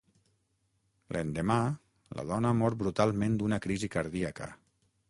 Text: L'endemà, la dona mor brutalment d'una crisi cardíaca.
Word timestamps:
L'endemà, 1.17 1.59
la 2.21 2.27
dona 2.33 2.55
mor 2.63 2.79
brutalment 2.81 3.39
d'una 3.43 3.63
crisi 3.69 3.93
cardíaca. 3.99 4.55